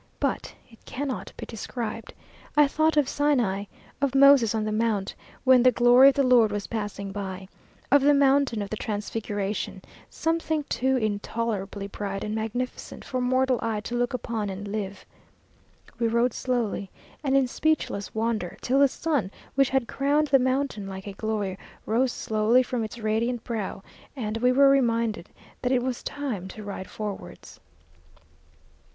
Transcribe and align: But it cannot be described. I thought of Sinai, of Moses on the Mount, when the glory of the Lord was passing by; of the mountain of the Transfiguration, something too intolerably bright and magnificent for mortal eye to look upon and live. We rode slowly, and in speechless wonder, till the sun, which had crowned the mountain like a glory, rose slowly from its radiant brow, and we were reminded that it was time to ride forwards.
But 0.19 0.55
it 0.67 0.83
cannot 0.85 1.31
be 1.37 1.45
described. 1.45 2.15
I 2.57 2.67
thought 2.67 2.97
of 2.97 3.07
Sinai, 3.07 3.65
of 4.01 4.15
Moses 4.15 4.55
on 4.55 4.63
the 4.63 4.71
Mount, 4.71 5.13
when 5.43 5.61
the 5.61 5.71
glory 5.71 6.07
of 6.09 6.15
the 6.15 6.23
Lord 6.23 6.51
was 6.51 6.65
passing 6.65 7.11
by; 7.11 7.47
of 7.91 8.01
the 8.01 8.15
mountain 8.15 8.63
of 8.63 8.71
the 8.71 8.77
Transfiguration, 8.77 9.83
something 10.09 10.63
too 10.63 10.97
intolerably 10.97 11.85
bright 11.85 12.23
and 12.23 12.33
magnificent 12.33 13.05
for 13.05 13.21
mortal 13.21 13.59
eye 13.61 13.79
to 13.81 13.95
look 13.95 14.15
upon 14.15 14.49
and 14.49 14.69
live. 14.69 15.05
We 15.99 16.07
rode 16.07 16.33
slowly, 16.33 16.89
and 17.23 17.37
in 17.37 17.47
speechless 17.47 18.15
wonder, 18.15 18.57
till 18.61 18.79
the 18.79 18.87
sun, 18.87 19.29
which 19.53 19.69
had 19.69 19.87
crowned 19.87 20.29
the 20.29 20.39
mountain 20.39 20.87
like 20.87 21.05
a 21.05 21.13
glory, 21.13 21.59
rose 21.85 22.11
slowly 22.11 22.63
from 22.63 22.83
its 22.83 22.97
radiant 22.97 23.43
brow, 23.43 23.83
and 24.15 24.37
we 24.37 24.51
were 24.51 24.67
reminded 24.67 25.29
that 25.61 25.71
it 25.71 25.83
was 25.83 26.01
time 26.01 26.47
to 26.47 26.63
ride 26.63 26.89
forwards. 26.89 27.59